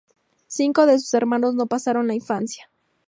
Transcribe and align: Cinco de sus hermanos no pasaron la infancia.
Cinco 0.47 0.87
de 0.87 0.97
sus 0.97 1.13
hermanos 1.13 1.53
no 1.53 1.67
pasaron 1.67 2.07
la 2.07 2.15
infancia. 2.15 2.71